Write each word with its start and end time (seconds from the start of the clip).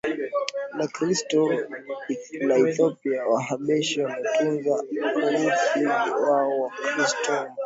la 0.77 0.85
Kikristo 0.87 1.39
la 2.47 2.55
Ethiopia 2.65 3.21
Wahabeshi 3.31 4.01
wametunza 4.03 4.75
urithi 5.15 5.85
wao 6.21 6.59
wa 6.61 6.69
Kikristo 6.71 7.31
mpaka 7.33 7.55